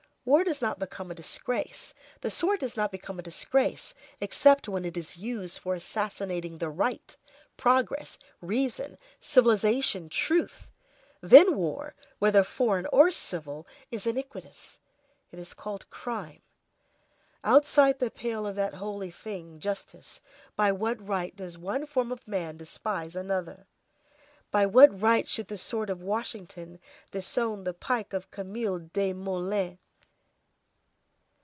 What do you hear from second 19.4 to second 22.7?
justice, by what right does one form of man